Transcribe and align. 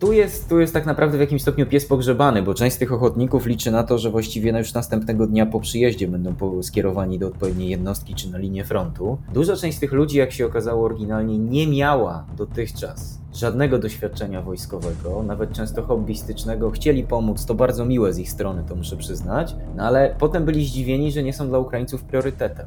tu 0.00 0.12
jest, 0.12 0.48
tu 0.48 0.60
jest 0.60 0.72
tak 0.72 0.86
naprawdę 0.86 1.18
w 1.18 1.20
jakimś 1.20 1.42
stopniu 1.42 1.66
pies 1.66 1.86
pogrzebany, 1.86 2.42
bo 2.42 2.54
część 2.54 2.76
z 2.76 2.78
tych 2.78 2.92
ochotników 2.92 3.46
liczy 3.46 3.70
na 3.70 3.82
to, 3.82 3.98
że 3.98 4.10
właściwie 4.10 4.58
już 4.58 4.74
następnego 4.74 5.26
dnia 5.26 5.46
po 5.46 5.60
przyjeździe 5.60 6.08
będą 6.08 6.62
skierowani 6.62 7.18
do 7.18 7.26
odpowiedniej 7.26 7.68
jednostki 7.68 8.14
czy 8.14 8.30
na 8.30 8.38
linię 8.38 8.64
frontu. 8.64 9.18
Duża 9.34 9.56
część 9.56 9.76
z 9.76 9.80
tych 9.80 9.92
ludzi, 9.92 10.18
jak 10.18 10.32
się 10.32 10.46
okazało 10.46 10.84
oryginalnie, 10.84 11.38
nie 11.38 11.66
miała 11.66 12.26
dotychczas 12.36 13.20
żadnego 13.34 13.78
doświadczenia 13.78 14.42
wojskowego, 14.42 15.22
nawet 15.22 15.52
często 15.52 15.82
hobbystycznego. 15.82 16.70
Chcieli 16.70 17.04
pomóc, 17.04 17.46
to 17.46 17.54
bardzo 17.54 17.86
miłe 17.86 18.12
z 18.12 18.18
ich 18.18 18.30
strony, 18.30 18.64
to 18.68 18.76
muszę 18.76 18.96
przyznać, 18.96 19.56
no 19.76 19.84
ale 19.84 20.14
potem 20.18 20.44
byli 20.44 20.66
zdziwieni, 20.66 21.12
że 21.12 21.22
nie 21.22 21.32
są 21.32 21.48
dla 21.48 21.58
Ukraińców 21.58 22.04
priorytetem. 22.04 22.66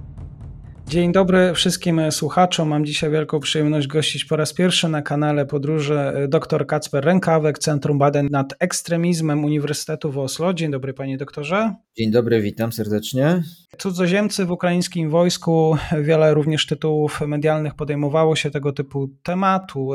Dzień 0.91 1.11
dobry 1.11 1.53
wszystkim 1.53 2.11
słuchaczom. 2.11 2.69
Mam 2.69 2.85
dzisiaj 2.85 3.11
wielką 3.11 3.39
przyjemność 3.39 3.87
gościć 3.87 4.25
po 4.25 4.35
raz 4.35 4.53
pierwszy 4.53 4.89
na 4.89 5.01
kanale 5.01 5.45
Podróży 5.45 5.99
dr 6.27 6.67
Kacper 6.67 7.05
Rękawek, 7.05 7.59
Centrum 7.59 7.97
Badań 7.97 8.27
nad 8.31 8.53
Ekstremizmem 8.59 9.45
Uniwersytetu 9.45 10.11
w 10.11 10.17
Oslo. 10.17 10.53
Dzień 10.53 10.71
dobry 10.71 10.93
panie 10.93 11.17
doktorze. 11.17 11.75
Dzień 11.97 12.11
dobry, 12.11 12.41
witam 12.41 12.71
serdecznie. 12.71 13.43
Cudzoziemcy 13.77 14.45
w 14.45 14.51
ukraińskim 14.51 15.09
wojsku, 15.09 15.77
wiele 16.01 16.33
również 16.33 16.65
tytułów 16.65 17.21
medialnych 17.21 17.75
podejmowało 17.75 18.35
się 18.35 18.51
tego 18.51 18.71
typu 18.71 19.09
tematu. 19.23 19.89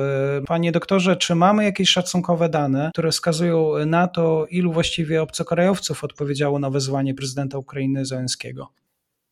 Panie 0.47 0.72
doktorze, 0.72 1.16
czy 1.16 1.34
mamy 1.34 1.64
jakieś 1.64 1.91
szacunkowe 1.91 2.48
dane, 2.48 2.91
które 2.92 3.10
wskazują 3.10 3.86
na 3.86 4.08
to, 4.08 4.47
ilu 4.50 4.72
właściwie 4.72 5.22
obcokrajowców 5.22 6.05
odpowiedziało 6.05 6.58
na 6.58 6.70
wezwanie 6.70 7.14
prezydenta 7.14 7.58
Ukrainy 7.58 8.05
Zełenskiego? 8.05 8.72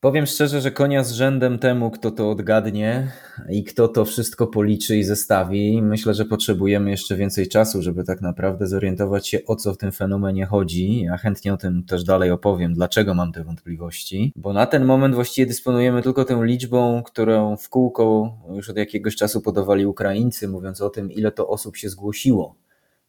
Powiem 0.05 0.27
szczerze, 0.27 0.61
że 0.61 0.71
konia 0.71 1.05
z 1.05 1.13
rzędem 1.13 1.59
temu, 1.59 1.91
kto 1.91 2.11
to 2.11 2.31
odgadnie 2.31 3.13
i 3.51 3.65
kto 3.65 3.89
to 3.89 4.05
wszystko 4.05 4.47
policzy 4.47 4.97
i 4.97 5.05
zestawi. 5.05 5.83
Myślę, 5.83 6.15
że 6.15 6.25
potrzebujemy 6.25 6.91
jeszcze 6.91 7.17
więcej 7.17 7.49
czasu, 7.49 7.83
żeby 7.83 8.05
tak 8.05 8.21
naprawdę 8.21 8.67
zorientować 8.67 9.29
się, 9.29 9.39
o 9.47 9.57
co 9.57 9.75
w 9.75 9.79
tym 9.79 9.93
fenomenie 9.93 10.47
chodzi. 10.47 11.03
Ja 11.03 11.17
chętnie 11.17 11.55
o 11.55 11.57
tym 11.57 11.85
też 11.85 12.05
dalej 12.05 12.31
opowiem, 12.31 12.75
dlaczego 12.75 13.15
mam 13.15 13.33
te 13.33 13.45
wątpliwości, 13.45 14.33
bo 14.37 14.53
na 14.53 14.67
ten 14.67 14.85
moment 14.85 15.15
właściwie 15.15 15.47
dysponujemy 15.47 16.03
tylko 16.03 16.25
tą 16.25 16.43
liczbą, 16.43 17.03
którą 17.03 17.57
w 17.57 17.69
kółko 17.69 18.37
już 18.55 18.71
od 18.71 18.77
jakiegoś 18.77 19.17
czasu 19.17 19.41
podawali 19.41 19.87
Ukraińcy, 19.87 20.49
mówiąc 20.49 20.81
o 20.81 20.91
tym, 20.91 21.13
ile 21.13 21.33
to 21.33 21.49
osób 21.49 21.77
się 21.77 21.89
zgłosiło 21.89 22.57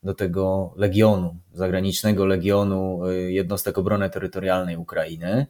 do 0.03 0.14
tego 0.14 0.73
legionu, 0.77 1.36
zagranicznego 1.53 2.25
legionu 2.25 3.05
y, 3.05 3.31
jednostek 3.31 3.77
obrony 3.77 4.09
terytorialnej 4.09 4.77
Ukrainy. 4.77 5.48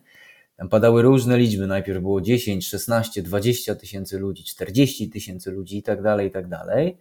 Tam 0.58 0.70
padały 0.70 1.02
różne 1.02 1.38
liczby. 1.38 1.68
Najpierw 1.68 2.02
było 2.02 2.22
10, 2.22 2.68
16, 2.68 3.24
20 3.24 3.76
tysięcy 3.76 4.20
ludzi, 4.20 4.44
40 4.44 5.10
tysięcy 5.10 5.52
ludzi 5.52 5.78
i 5.78 5.84
tak 5.84 6.02
dalej, 6.02 6.28
i 6.28 6.32
tak 6.32 6.48
dalej. 6.48 6.98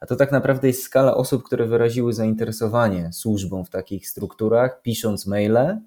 A 0.00 0.06
to 0.06 0.16
tak 0.16 0.32
naprawdę 0.32 0.68
jest 0.68 0.82
skala 0.82 1.14
osób, 1.14 1.42
które 1.42 1.66
wyraziły 1.66 2.12
zainteresowanie 2.12 3.12
służbą 3.12 3.64
w 3.64 3.70
takich 3.70 4.08
strukturach, 4.08 4.82
pisząc 4.82 5.26
maile, 5.26 5.80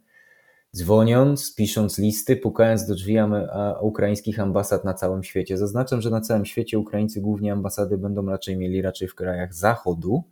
dzwoniąc, 0.75 1.55
pisząc 1.55 1.97
listy, 1.97 2.35
pukając 2.35 2.85
do 2.85 2.95
drzwi 2.95 3.17
ukraińskich 3.81 4.39
ambasad 4.39 4.85
na 4.85 4.93
całym 4.93 5.23
świecie. 5.23 5.57
Zaznaczam, 5.57 6.01
że 6.01 6.09
na 6.09 6.21
całym 6.21 6.45
świecie 6.45 6.79
Ukraińcy 6.79 7.21
głównie 7.21 7.53
ambasady 7.53 7.97
będą 7.97 8.25
raczej 8.25 8.57
mieli 8.57 8.81
raczej 8.81 9.07
w 9.07 9.15
krajach 9.15 9.53
zachodu, 9.53 10.23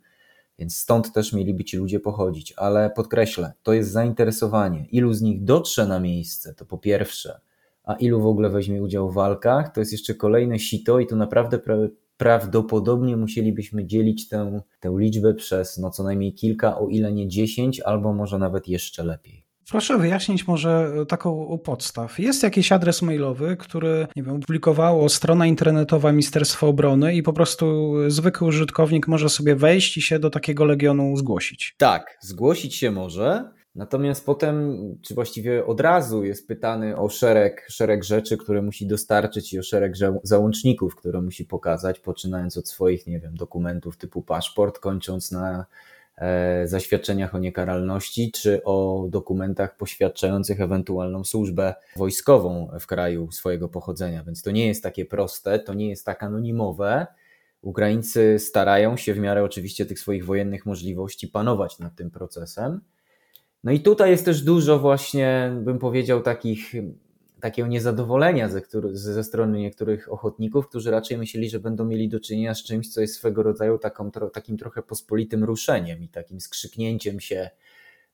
więc 0.60 0.76
stąd 0.76 1.12
też 1.12 1.32
mieliby 1.32 1.64
ci 1.64 1.76
ludzie 1.76 2.00
pochodzić. 2.00 2.54
Ale 2.56 2.90
podkreślę, 2.90 3.52
to 3.62 3.72
jest 3.72 3.90
zainteresowanie. 3.90 4.86
Ilu 4.92 5.12
z 5.12 5.22
nich 5.22 5.44
dotrze 5.44 5.86
na 5.86 6.00
miejsce, 6.00 6.54
to 6.54 6.64
po 6.64 6.78
pierwsze, 6.78 7.40
a 7.84 7.94
ilu 7.94 8.20
w 8.20 8.26
ogóle 8.26 8.50
weźmie 8.50 8.82
udział 8.82 9.10
w 9.10 9.14
walkach, 9.14 9.72
to 9.72 9.80
jest 9.80 9.92
jeszcze 9.92 10.14
kolejne 10.14 10.58
sito 10.58 11.00
i 11.00 11.06
tu 11.06 11.16
naprawdę 11.16 11.58
pra 11.58 11.76
prawdopodobnie 12.16 13.16
musielibyśmy 13.16 13.86
dzielić 13.86 14.28
tę, 14.28 14.60
tę 14.80 14.94
liczbę 14.98 15.34
przez 15.34 15.78
no 15.78 15.90
co 15.90 16.02
najmniej 16.02 16.34
kilka, 16.34 16.78
o 16.78 16.88
ile 16.88 17.12
nie 17.12 17.28
dziesięć, 17.28 17.80
albo 17.80 18.12
może 18.12 18.38
nawet 18.38 18.68
jeszcze 18.68 19.04
lepiej. 19.04 19.49
Proszę 19.70 19.98
wyjaśnić 19.98 20.46
może 20.46 20.92
taką 21.08 21.58
podstaw. 21.58 22.18
Jest 22.18 22.42
jakiś 22.42 22.72
adres 22.72 23.02
mailowy, 23.02 23.56
który, 23.56 24.06
nie 24.16 24.22
wiem, 24.22 24.40
publikowało 24.40 25.08
strona 25.08 25.46
internetowa 25.46 26.12
Ministerstwa 26.12 26.66
Obrony 26.66 27.14
i 27.14 27.22
po 27.22 27.32
prostu 27.32 27.94
zwykły 28.08 28.46
użytkownik 28.46 29.08
może 29.08 29.28
sobie 29.28 29.56
wejść 29.56 29.96
i 29.96 30.02
się 30.02 30.18
do 30.18 30.30
takiego 30.30 30.64
legionu 30.64 31.16
zgłosić. 31.16 31.74
Tak, 31.78 32.18
zgłosić 32.20 32.74
się 32.74 32.90
może. 32.90 33.50
Natomiast 33.74 34.26
potem, 34.26 34.78
czy 35.02 35.14
właściwie 35.14 35.66
od 35.66 35.80
razu 35.80 36.24
jest 36.24 36.48
pytany 36.48 36.96
o 36.96 37.08
szereg, 37.08 37.66
szereg 37.68 38.04
rzeczy, 38.04 38.36
które 38.36 38.62
musi 38.62 38.86
dostarczyć 38.86 39.52
i 39.52 39.58
o 39.58 39.62
szereg 39.62 39.94
załączników, 40.22 40.96
które 40.96 41.22
musi 41.22 41.44
pokazać, 41.44 42.00
poczynając 42.00 42.56
od 42.56 42.68
swoich, 42.68 43.06
nie 43.06 43.20
wiem, 43.20 43.34
dokumentów 43.34 43.96
typu 43.96 44.22
paszport, 44.22 44.78
kończąc 44.78 45.32
na 45.32 45.50
E, 45.60 45.64
zaświadczeniach 46.64 47.34
o 47.34 47.38
niekaralności, 47.38 48.32
czy 48.32 48.64
o 48.64 49.06
dokumentach 49.08 49.76
poświadczających 49.76 50.60
ewentualną 50.60 51.24
służbę 51.24 51.74
wojskową 51.96 52.70
w 52.80 52.86
kraju 52.86 53.30
swojego 53.30 53.68
pochodzenia. 53.68 54.24
Więc 54.24 54.42
to 54.42 54.50
nie 54.50 54.66
jest 54.66 54.82
takie 54.82 55.04
proste, 55.04 55.58
to 55.58 55.74
nie 55.74 55.88
jest 55.88 56.06
tak 56.06 56.22
anonimowe. 56.22 57.06
Ukraińcy 57.62 58.38
starają 58.38 58.96
się 58.96 59.14
w 59.14 59.18
miarę 59.18 59.44
oczywiście 59.44 59.86
tych 59.86 60.00
swoich 60.00 60.26
wojennych 60.26 60.66
możliwości 60.66 61.28
panować 61.28 61.78
nad 61.78 61.94
tym 61.94 62.10
procesem. 62.10 62.80
No 63.64 63.72
i 63.72 63.80
tutaj 63.80 64.10
jest 64.10 64.24
też 64.24 64.42
dużo 64.42 64.78
właśnie, 64.78 65.52
bym 65.60 65.78
powiedział, 65.78 66.22
takich 66.22 66.72
takiego 67.40 67.68
niezadowolenia 67.68 68.48
ze, 68.48 68.62
ze 68.92 69.24
strony 69.24 69.58
niektórych 69.58 70.12
ochotników, 70.12 70.68
którzy 70.68 70.90
raczej 70.90 71.18
myśleli, 71.18 71.50
że 71.50 71.60
będą 71.60 71.84
mieli 71.84 72.08
do 72.08 72.20
czynienia 72.20 72.54
z 72.54 72.62
czymś, 72.62 72.88
co 72.88 73.00
jest 73.00 73.14
swego 73.14 73.42
rodzaju 73.42 73.78
taką, 73.78 74.10
takim 74.32 74.58
trochę 74.58 74.82
pospolitym 74.82 75.44
ruszeniem 75.44 76.02
i 76.02 76.08
takim 76.08 76.40
skrzyknięciem 76.40 77.20
się 77.20 77.50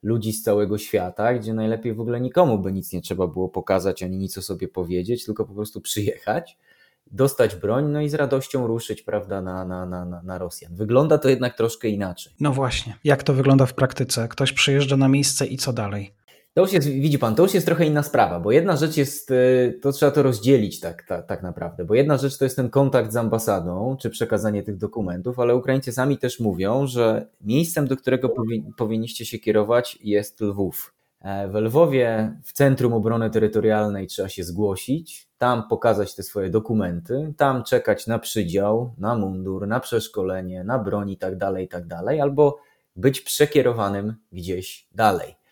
ludzi 0.02 0.32
z 0.32 0.42
całego 0.42 0.78
świata, 0.78 1.34
gdzie 1.34 1.54
najlepiej 1.54 1.94
w 1.94 2.00
ogóle 2.00 2.20
nikomu 2.20 2.58
by 2.58 2.72
nic 2.72 2.92
nie 2.92 3.00
trzeba 3.00 3.26
było 3.26 3.48
pokazać 3.48 4.02
ani 4.02 4.18
nic 4.18 4.38
o 4.38 4.42
sobie 4.42 4.68
powiedzieć, 4.68 5.24
tylko 5.24 5.44
po 5.44 5.54
prostu 5.54 5.80
przyjechać, 5.80 6.58
dostać 7.06 7.56
broń, 7.56 7.90
no 7.90 8.00
i 8.00 8.08
z 8.08 8.14
radością 8.14 8.66
ruszyć, 8.66 9.02
prawda, 9.02 9.42
na, 9.42 9.64
na, 9.64 9.86
na, 9.86 10.22
na 10.22 10.38
Rosjan. 10.38 10.74
Wygląda 10.74 11.18
to 11.18 11.28
jednak 11.28 11.56
troszkę 11.56 11.88
inaczej. 11.88 12.32
No 12.40 12.52
właśnie, 12.52 12.96
jak 13.04 13.22
to 13.22 13.34
wygląda 13.34 13.66
w 13.66 13.74
praktyce? 13.74 14.28
Ktoś 14.28 14.52
przyjeżdża 14.52 14.96
na 14.96 15.08
miejsce 15.08 15.46
i 15.46 15.56
co 15.56 15.72
dalej? 15.72 16.12
To 16.56 16.62
już 16.62 16.72
jest, 16.72 16.88
widzi 16.88 17.18
pan, 17.18 17.34
to 17.34 17.42
już 17.42 17.54
jest 17.54 17.66
trochę 17.66 17.86
inna 17.86 18.02
sprawa, 18.02 18.40
bo 18.40 18.52
jedna 18.52 18.76
rzecz 18.76 18.96
jest, 18.96 19.30
y, 19.30 19.78
to 19.82 19.92
trzeba 19.92 20.12
to 20.12 20.22
rozdzielić 20.22 20.80
tak, 20.80 21.02
tak, 21.02 21.26
tak 21.26 21.42
naprawdę, 21.42 21.84
bo 21.84 21.94
jedna 21.94 22.16
rzecz 22.16 22.38
to 22.38 22.44
jest 22.44 22.56
ten 22.56 22.70
kontakt 22.70 23.12
z 23.12 23.16
ambasadą, 23.16 23.96
czy 24.00 24.10
przekazanie 24.10 24.62
tych 24.62 24.76
dokumentów, 24.76 25.38
ale 25.38 25.56
Ukraińcy 25.56 25.92
sami 25.92 26.18
też 26.18 26.40
mówią, 26.40 26.86
że 26.86 27.26
miejscem, 27.40 27.86
do 27.86 27.96
którego 27.96 28.28
powi 28.28 28.64
powinniście 28.76 29.26
się 29.26 29.38
kierować 29.38 29.98
jest 30.04 30.40
Lwów. 30.40 30.94
E, 31.20 31.48
w 31.48 31.54
Lwowie, 31.54 32.36
w 32.44 32.52
Centrum 32.52 32.92
Obrony 32.92 33.30
Terytorialnej 33.30 34.06
trzeba 34.06 34.28
się 34.28 34.44
zgłosić, 34.44 35.28
tam 35.38 35.68
pokazać 35.68 36.14
te 36.14 36.22
swoje 36.22 36.50
dokumenty, 36.50 37.34
tam 37.36 37.64
czekać 37.64 38.06
na 38.06 38.18
przydział, 38.18 38.94
na 38.98 39.14
mundur, 39.14 39.66
na 39.68 39.80
przeszkolenie, 39.80 40.64
na 40.64 40.78
broń 40.78 41.10
i 41.10 41.16
tak 41.18 41.38
dalej, 41.38 41.64
i 41.64 41.68
tak 41.68 41.86
dalej, 41.86 42.20
albo 42.20 42.58
być 42.96 43.20
przekierowanym 43.20 44.14
gdzieś 44.32 44.88
dalej. 44.92 45.45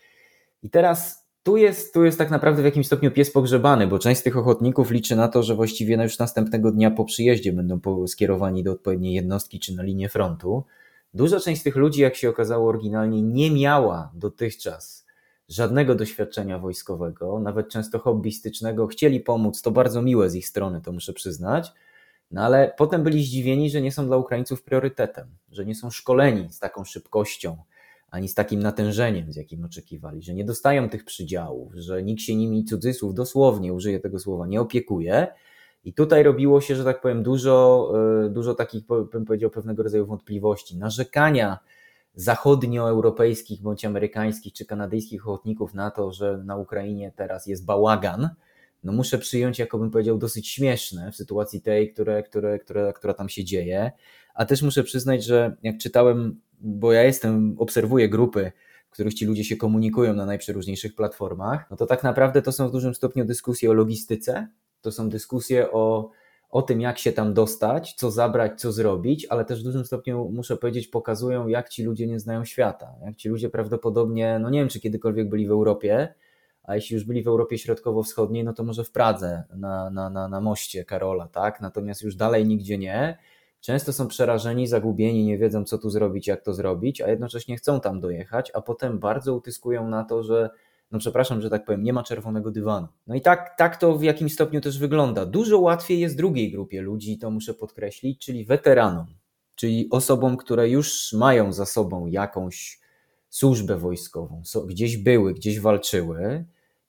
I 0.65 0.69
teraz 0.69 1.27
tu 1.43 1.57
jest, 1.57 1.93
tu 1.93 2.05
jest 2.05 2.17
tak 2.17 2.31
naprawdę 2.31 2.61
w 2.61 2.65
jakimś 2.65 2.85
stopniu 2.87 3.11
pies 3.11 3.31
pogrzebany, 3.31 3.87
bo 3.87 3.99
część 3.99 4.21
z 4.21 4.23
tych 4.23 4.37
ochotników 4.37 4.91
liczy 4.91 5.15
na 5.15 5.27
to, 5.27 5.43
że 5.43 5.55
właściwie 5.55 6.03
już 6.03 6.19
następnego 6.19 6.71
dnia 6.71 6.91
po 6.91 7.05
przyjeździe 7.05 7.53
będą 7.53 7.79
skierowani 8.07 8.63
do 8.63 8.71
odpowiedniej 8.71 9.13
jednostki 9.13 9.59
czy 9.59 9.75
na 9.75 9.83
linię 9.83 10.09
frontu. 10.09 10.63
Duża 11.13 11.39
część 11.39 11.61
z 11.61 11.63
tych 11.63 11.75
ludzi, 11.75 12.01
jak 12.01 12.15
się 12.15 12.29
okazało 12.29 12.69
oryginalnie, 12.69 13.21
nie 13.21 13.51
miała 13.51 14.11
dotychczas 14.13 15.05
żadnego 15.49 15.95
doświadczenia 15.95 16.59
wojskowego, 16.59 17.39
nawet 17.39 17.69
często 17.69 17.99
hobbystycznego. 17.99 18.87
Chcieli 18.87 19.19
pomóc, 19.19 19.61
to 19.61 19.71
bardzo 19.71 20.01
miłe 20.01 20.29
z 20.29 20.35
ich 20.35 20.47
strony, 20.47 20.81
to 20.81 20.91
muszę 20.91 21.13
przyznać. 21.13 21.71
No 22.31 22.41
ale 22.41 22.73
potem 22.77 23.03
byli 23.03 23.23
zdziwieni, 23.23 23.69
że 23.69 23.81
nie 23.81 23.91
są 23.91 24.05
dla 24.05 24.17
Ukraińców 24.17 24.63
priorytetem, 24.63 25.27
że 25.51 25.65
nie 25.65 25.75
są 25.75 25.89
szkoleni 25.89 26.53
z 26.53 26.59
taką 26.59 26.85
szybkością, 26.85 27.57
ani 28.11 28.27
z 28.27 28.33
takim 28.33 28.59
natężeniem, 28.59 29.33
z 29.33 29.35
jakim 29.35 29.65
oczekiwali, 29.65 30.21
że 30.21 30.33
nie 30.33 30.45
dostają 30.45 30.89
tych 30.89 31.05
przydziałów, 31.05 31.73
że 31.75 32.03
nikt 32.03 32.21
się 32.21 32.35
nimi 32.35 32.65
cudzysłów, 32.65 33.13
dosłownie 33.13 33.73
użyję 33.73 33.99
tego 33.99 34.19
słowa, 34.19 34.47
nie 34.47 34.61
opiekuje. 34.61 35.27
I 35.83 35.93
tutaj 35.93 36.23
robiło 36.23 36.61
się, 36.61 36.75
że 36.75 36.83
tak 36.83 37.01
powiem, 37.01 37.23
dużo, 37.23 37.91
e, 38.25 38.29
dużo 38.29 38.55
takich, 38.55 38.83
bym 39.11 39.25
powiedział, 39.25 39.49
pewnego 39.49 39.83
rodzaju 39.83 40.05
wątpliwości, 40.05 40.77
narzekania 40.77 41.59
zachodnioeuropejskich 42.15 43.61
bądź 43.61 43.85
amerykańskich 43.85 44.53
czy 44.53 44.65
kanadyjskich 44.65 45.27
ochotników 45.27 45.73
na 45.73 45.91
to, 45.91 46.11
że 46.11 46.37
na 46.45 46.57
Ukrainie 46.57 47.11
teraz 47.15 47.47
jest 47.47 47.65
bałagan, 47.65 48.29
no 48.83 48.91
muszę 48.91 49.17
przyjąć, 49.17 49.59
jako 49.59 49.77
bym 49.77 49.91
powiedział, 49.91 50.17
dosyć 50.17 50.49
śmieszne 50.49 51.11
w 51.11 51.15
sytuacji 51.15 51.61
tej, 51.61 51.93
które, 51.93 52.23
które, 52.23 52.59
które, 52.59 52.93
która 52.93 53.13
tam 53.13 53.29
się 53.29 53.43
dzieje. 53.43 53.91
A 54.33 54.45
też 54.45 54.61
muszę 54.61 54.83
przyznać, 54.83 55.23
że 55.23 55.55
jak 55.63 55.77
czytałem 55.77 56.41
bo 56.65 56.93
ja 56.93 57.03
jestem, 57.03 57.55
obserwuję 57.57 58.09
grupy, 58.09 58.51
w 58.87 58.89
których 58.89 59.13
ci 59.13 59.25
ludzie 59.25 59.43
się 59.43 59.57
komunikują 59.57 60.13
na 60.13 60.25
najprzeróżniejszych 60.25 60.95
platformach, 60.95 61.71
no 61.71 61.77
to 61.77 61.85
tak 61.85 62.03
naprawdę 62.03 62.41
to 62.41 62.51
są 62.51 62.67
w 62.67 62.71
dużym 62.71 62.95
stopniu 62.95 63.25
dyskusje 63.25 63.69
o 63.71 63.73
logistyce, 63.73 64.47
to 64.81 64.91
są 64.91 65.09
dyskusje 65.09 65.71
o, 65.71 66.11
o 66.49 66.61
tym, 66.61 66.81
jak 66.81 66.97
się 66.97 67.11
tam 67.11 67.33
dostać, 67.33 67.93
co 67.93 68.11
zabrać, 68.11 68.61
co 68.61 68.71
zrobić, 68.71 69.25
ale 69.25 69.45
też 69.45 69.61
w 69.61 69.63
dużym 69.63 69.85
stopniu, 69.85 70.29
muszę 70.33 70.57
powiedzieć, 70.57 70.87
pokazują, 70.87 71.47
jak 71.47 71.69
ci 71.69 71.83
ludzie 71.83 72.07
nie 72.07 72.19
znają 72.19 72.45
świata. 72.45 72.95
Jak 73.05 73.15
ci 73.15 73.29
ludzie 73.29 73.49
prawdopodobnie, 73.49 74.39
no 74.39 74.49
nie 74.49 74.59
wiem, 74.59 74.69
czy 74.69 74.79
kiedykolwiek 74.79 75.29
byli 75.29 75.47
w 75.47 75.51
Europie, 75.51 76.13
a 76.63 76.75
jeśli 76.75 76.93
już 76.93 77.03
byli 77.03 77.23
w 77.23 77.27
Europie 77.27 77.57
Środkowo-Wschodniej, 77.57 78.43
no 78.43 78.53
to 78.53 78.63
może 78.63 78.83
w 78.83 78.91
Pradze 78.91 79.43
na, 79.55 79.89
na, 79.89 80.09
na, 80.09 80.27
na 80.27 80.41
moście 80.41 80.85
Karola, 80.85 81.27
tak? 81.27 81.61
Natomiast 81.61 82.01
już 82.01 82.15
dalej 82.15 82.45
nigdzie 82.45 82.77
nie. 82.77 83.17
Często 83.65 83.93
są 83.93 84.07
przerażeni, 84.07 84.67
zagubieni, 84.67 85.25
nie 85.25 85.37
wiedzą 85.37 85.63
co 85.63 85.77
tu 85.77 85.89
zrobić, 85.89 86.27
jak 86.27 86.41
to 86.41 86.53
zrobić, 86.53 87.01
a 87.01 87.09
jednocześnie 87.09 87.57
chcą 87.57 87.79
tam 87.79 87.99
dojechać, 87.99 88.51
a 88.53 88.61
potem 88.61 88.99
bardzo 88.99 89.35
utyskują 89.35 89.89
na 89.89 90.03
to, 90.03 90.23
że 90.23 90.49
no 90.91 90.99
przepraszam, 90.99 91.41
że 91.41 91.49
tak 91.49 91.65
powiem, 91.65 91.83
nie 91.83 91.93
ma 91.93 92.03
czerwonego 92.03 92.51
dywanu. 92.51 92.87
No 93.07 93.15
i 93.15 93.21
tak, 93.21 93.55
tak 93.57 93.77
to 93.77 93.97
w 93.97 94.03
jakimś 94.03 94.33
stopniu 94.33 94.61
też 94.61 94.79
wygląda. 94.79 95.25
Dużo 95.25 95.59
łatwiej 95.59 95.99
jest 95.99 96.17
drugiej 96.17 96.51
grupie 96.51 96.81
ludzi, 96.81 97.17
to 97.17 97.31
muszę 97.31 97.53
podkreślić, 97.53 98.25
czyli 98.25 98.45
weteranom, 98.45 99.05
czyli 99.55 99.87
osobom, 99.91 100.37
które 100.37 100.69
już 100.69 101.13
mają 101.13 101.53
za 101.53 101.65
sobą 101.65 102.05
jakąś 102.05 102.79
służbę 103.29 103.77
wojskową, 103.77 104.41
gdzieś 104.67 104.97
były, 104.97 105.33
gdzieś 105.33 105.59
walczyły, 105.59 106.45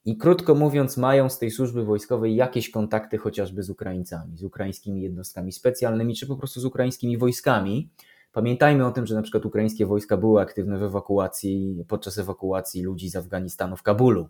i 0.06 0.16
krótko 0.16 0.54
mówiąc, 0.54 0.96
mają 0.96 1.28
z 1.28 1.38
tej 1.38 1.50
służby 1.50 1.84
wojskowej 1.84 2.36
jakieś 2.36 2.70
kontakty 2.70 3.18
chociażby 3.18 3.62
z 3.62 3.70
Ukraińcami, 3.70 4.36
z 4.36 4.44
ukraińskimi 4.44 5.02
jednostkami 5.02 5.52
specjalnymi, 5.52 6.14
czy 6.14 6.26
po 6.26 6.36
prostu 6.36 6.60
z 6.60 6.64
ukraińskimi 6.64 7.18
wojskami. 7.18 7.90
Pamiętajmy 8.32 8.86
o 8.86 8.90
tym, 8.90 9.06
że 9.06 9.14
na 9.14 9.22
przykład 9.22 9.46
ukraińskie 9.46 9.86
wojska 9.86 10.16
były 10.16 10.40
aktywne 10.40 10.78
w 10.78 10.82
ewakuacji, 10.82 11.84
podczas 11.88 12.18
ewakuacji 12.18 12.82
ludzi 12.82 13.08
z 13.08 13.16
Afganistanu 13.16 13.76
w 13.76 13.82
Kabulu. 13.82 14.28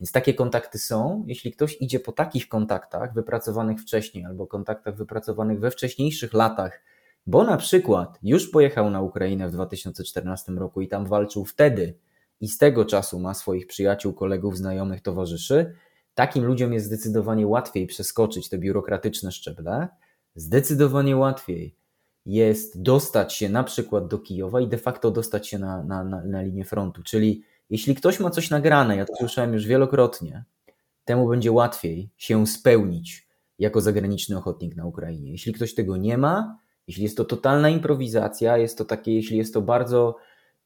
Więc 0.00 0.12
takie 0.12 0.34
kontakty 0.34 0.78
są. 0.78 1.24
Jeśli 1.26 1.52
ktoś 1.52 1.76
idzie 1.80 2.00
po 2.00 2.12
takich 2.12 2.48
kontaktach 2.48 3.14
wypracowanych 3.14 3.80
wcześniej 3.80 4.24
albo 4.24 4.46
kontaktach 4.46 4.96
wypracowanych 4.96 5.60
we 5.60 5.70
wcześniejszych 5.70 6.32
latach, 6.32 6.80
bo 7.26 7.44
na 7.44 7.56
przykład 7.56 8.18
już 8.22 8.50
pojechał 8.50 8.90
na 8.90 9.02
Ukrainę 9.02 9.48
w 9.48 9.52
2014 9.52 10.52
roku 10.52 10.80
i 10.80 10.88
tam 10.88 11.06
walczył 11.06 11.44
wtedy, 11.44 11.94
i 12.40 12.48
z 12.48 12.58
tego 12.58 12.84
czasu 12.84 13.20
ma 13.20 13.34
swoich 13.34 13.66
przyjaciół, 13.66 14.12
kolegów, 14.12 14.56
znajomych, 14.56 15.00
towarzyszy, 15.00 15.74
takim 16.14 16.44
ludziom 16.44 16.72
jest 16.72 16.86
zdecydowanie 16.86 17.46
łatwiej 17.46 17.86
przeskoczyć 17.86 18.48
te 18.48 18.58
biurokratyczne 18.58 19.32
szczeble, 19.32 19.88
zdecydowanie 20.34 21.16
łatwiej 21.16 21.76
jest 22.26 22.82
dostać 22.82 23.34
się 23.34 23.48
na 23.48 23.64
przykład 23.64 24.08
do 24.08 24.18
Kijowa 24.18 24.60
i 24.60 24.68
de 24.68 24.78
facto 24.78 25.10
dostać 25.10 25.48
się 25.48 25.58
na, 25.58 25.82
na, 25.82 26.04
na, 26.04 26.24
na 26.24 26.42
linię 26.42 26.64
frontu. 26.64 27.02
Czyli 27.02 27.42
jeśli 27.70 27.94
ktoś 27.94 28.20
ma 28.20 28.30
coś 28.30 28.50
nagrane, 28.50 28.96
ja 28.96 29.04
to 29.04 29.16
słyszałem 29.16 29.52
już 29.52 29.66
wielokrotnie, 29.66 30.44
temu 31.04 31.28
będzie 31.28 31.52
łatwiej 31.52 32.10
się 32.16 32.46
spełnić 32.46 33.28
jako 33.58 33.80
zagraniczny 33.80 34.38
ochotnik 34.38 34.76
na 34.76 34.86
Ukrainie. 34.86 35.32
Jeśli 35.32 35.52
ktoś 35.52 35.74
tego 35.74 35.96
nie 35.96 36.18
ma, 36.18 36.58
jeśli 36.86 37.02
jest 37.02 37.16
to 37.16 37.24
totalna 37.24 37.68
improwizacja, 37.68 38.58
jest 38.58 38.78
to 38.78 38.84
takie, 38.84 39.14
jeśli 39.14 39.36
jest 39.36 39.54
to 39.54 39.62
bardzo 39.62 40.16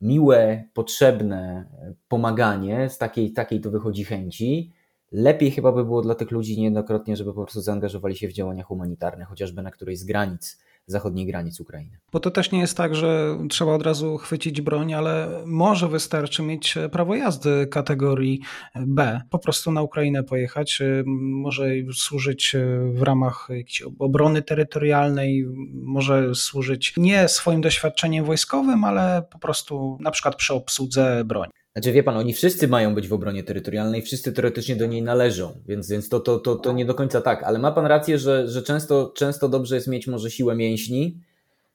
miłe, 0.03 0.65
potrzebne 0.75 1.65
pomaganie, 2.09 2.89
z 2.89 2.99
takiej, 2.99 3.33
takiej 3.33 3.61
to 3.61 3.71
wychodzi 3.71 4.05
chęci, 4.05 4.73
lepiej 5.13 5.51
chyba 5.51 5.73
by 5.73 5.85
było 5.85 6.03
dla 6.03 6.15
tych 6.15 6.31
ludzi 6.31 6.59
niejednokrotnie, 6.59 7.17
żeby 7.17 7.35
po 7.35 7.43
prostu 7.43 7.61
zaangażowali 7.61 8.17
się 8.17 8.29
w 8.29 8.33
działania 8.33 8.63
humanitarne, 8.63 9.25
chociażby 9.25 9.63
na 9.63 9.71
którejś 9.71 9.99
z 9.99 10.05
granic 10.05 10.63
zachodniej 10.87 11.27
granic 11.27 11.61
Ukrainy. 11.61 11.99
Bo 12.13 12.21
to 12.21 12.31
też 12.31 12.51
nie 12.51 12.61
jest 12.61 12.77
tak, 12.77 12.95
że 12.95 13.39
trzeba 13.51 13.73
od 13.73 13.83
razu 13.83 14.19
chwycić 14.19 14.61
broń, 14.61 14.95
ale 14.95 15.43
może 15.47 15.89
wystarczy 15.89 16.43
mieć 16.43 16.75
prawo 16.93 17.15
jazdy 17.15 17.67
kategorii 17.67 18.41
B. 18.75 19.21
Po 19.31 19.39
prostu 19.39 19.73
na 19.73 19.83
Ukrainę 19.83 20.23
pojechać, 20.23 20.81
y, 20.81 21.05
może 21.07 21.69
służyć 21.95 22.55
y, 22.55 22.79
w 22.93 23.03
ramach 23.03 23.47
jakiejś 23.51 23.83
obrony 23.99 24.43
terytorialnej, 24.43 25.47
może 25.73 26.35
służyć 26.35 26.95
nie 26.97 27.29
swoim 27.29 27.61
doświadczeniem 27.61 28.25
wojskowym, 28.25 28.85
ale 28.85 29.23
po 29.31 29.39
prostu 29.39 29.99
na 30.01 30.11
przykład 30.11 30.37
przy 30.37 30.55
obsłudze 30.55 31.25
broni. 31.25 31.53
Znaczy 31.73 31.93
wie 31.93 32.03
pan, 32.03 32.17
oni 32.17 32.33
wszyscy 32.33 32.69
mają 32.69 32.95
być 32.95 33.09
w 33.09 33.13
obronie 33.13 33.45
terytorialnej, 33.45 34.03
wszyscy 34.03 34.33
teoretycznie 34.33 34.77
do 34.77 34.87
niej 34.87 35.03
należą, 35.03 35.53
więc, 35.67 35.89
więc 35.89 36.09
to, 36.09 36.21
to, 36.21 36.39
to, 36.39 36.57
to 36.57 36.73
nie 36.73 36.85
do 36.85 36.95
końca 36.95 37.21
tak, 37.21 37.43
ale 37.43 37.59
ma 37.59 37.73
pan 37.73 37.87
rację, 37.87 38.19
że, 38.19 38.49
że 38.49 38.63
często, 38.63 39.13
często 39.17 39.49
dobrze 39.49 39.75
jest 39.75 39.89
mieć 39.89 40.07
może 40.07 40.31
siłę 40.31 40.55
mięśni, 40.57 41.21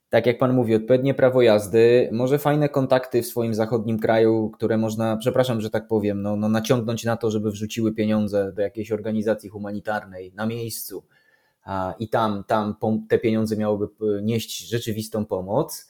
tak 0.10 0.26
jak 0.26 0.38
pan 0.38 0.54
mówi, 0.54 0.76
odpowiednie 0.76 1.14
prawo 1.14 1.42
jazdy, 1.42 2.10
może 2.12 2.40
fajne 2.40 2.70
kontakty 2.70 3.22
w 3.22 3.26
swoim 3.26 3.54
zachodnim 3.54 4.00
kraju, 4.00 4.50
które 4.50 4.78
można, 4.78 5.18
przepraszam, 5.18 5.62
że 5.62 5.70
tak 5.70 5.88
powiem, 5.88 6.22
no, 6.22 6.36
no 6.36 6.50
naciągnąć 6.50 7.04
na 7.04 7.18
to, 7.18 7.32
żeby 7.32 7.52
wrzuciły 7.52 7.94
pieniądze 7.94 8.52
do 8.56 8.62
jakiejś 8.62 8.92
organizacji 8.92 9.50
humanitarnej 9.50 10.34
na 10.36 10.46
miejscu 10.46 11.04
i 12.00 12.10
tam, 12.10 12.44
tam 12.44 12.76
te 13.10 13.20
pieniądze 13.20 13.58
miałyby 13.58 13.86
e, 13.86 14.22
nieść 14.22 14.70
rzeczywistą 14.70 15.26
pomoc 15.26 15.88